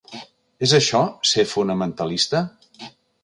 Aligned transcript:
¿És 0.67 0.73
això 0.77 1.01
ser 1.33 1.45
fonamentalista? 1.53 2.41